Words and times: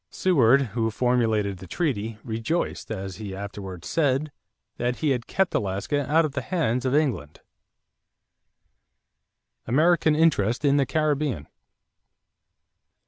Seward, 0.09 0.61
who 0.73 0.89
formulated 0.89 1.57
the 1.59 1.67
treaty, 1.67 2.17
rejoiced, 2.23 2.89
as 2.89 3.17
he 3.17 3.35
afterwards 3.35 3.87
said, 3.87 4.31
that 4.77 4.95
he 4.95 5.11
had 5.11 5.27
kept 5.27 5.53
Alaska 5.53 6.11
out 6.11 6.25
of 6.25 6.31
the 6.31 6.41
hands 6.41 6.85
of 6.85 6.95
England. 6.95 7.41
=American 9.67 10.15
Interest 10.15 10.65
in 10.65 10.77
the 10.77 10.87
Caribbean. 10.87 11.47